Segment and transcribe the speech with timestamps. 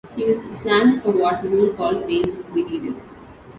[0.15, 2.95] She was slammed for what many called "dangerous behavior".